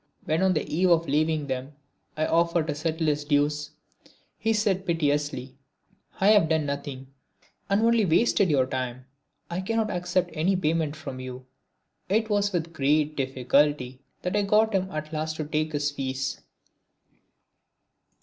When 0.25 0.41
on 0.41 0.55
the 0.55 0.65
eve 0.67 0.89
of 0.89 1.07
leaving 1.07 1.45
them 1.45 1.73
I 2.17 2.25
offered 2.25 2.65
to 2.65 2.73
settle 2.73 3.05
his 3.05 3.23
dues 3.23 3.69
he 4.39 4.51
said 4.51 4.83
piteously: 4.87 5.55
"I 6.19 6.29
have 6.29 6.49
done 6.49 6.65
nothing, 6.65 7.13
and 7.69 7.83
only 7.83 8.03
wasted 8.05 8.49
your 8.49 8.65
time, 8.65 9.05
I 9.51 9.61
cannot 9.61 9.91
accept 9.91 10.31
any 10.33 10.55
payment 10.55 10.95
from 10.95 11.19
you." 11.19 11.45
It 12.09 12.31
was 12.31 12.51
with 12.51 12.73
great 12.73 13.15
difficulty 13.15 14.01
that 14.23 14.35
I 14.35 14.41
got 14.41 14.73
him 14.73 14.89
at 14.89 15.13
last 15.13 15.35
to 15.35 15.45
take 15.45 15.71
his 15.73 15.91
fees. 15.91 16.41